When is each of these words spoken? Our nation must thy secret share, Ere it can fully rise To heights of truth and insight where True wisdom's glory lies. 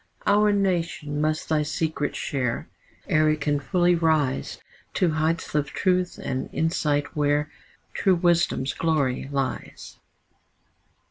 Our 0.25 0.51
nation 0.51 1.21
must 1.21 1.47
thy 1.47 1.61
secret 1.61 2.15
share, 2.15 2.67
Ere 3.07 3.29
it 3.29 3.41
can 3.41 3.59
fully 3.59 3.93
rise 3.93 4.57
To 4.95 5.11
heights 5.11 5.53
of 5.53 5.67
truth 5.67 6.17
and 6.17 6.49
insight 6.51 7.15
where 7.15 7.51
True 7.93 8.15
wisdom's 8.15 8.73
glory 8.73 9.29
lies. 9.31 9.99